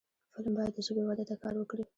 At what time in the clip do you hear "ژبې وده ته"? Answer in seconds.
0.87-1.35